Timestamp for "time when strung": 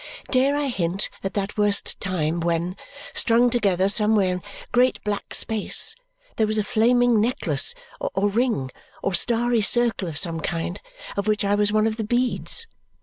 1.83-3.51